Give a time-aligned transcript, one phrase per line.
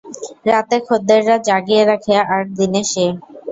[0.47, 3.05] রাতে খদ্দেররা জাগিয়ে রাখে আর দিনে সে!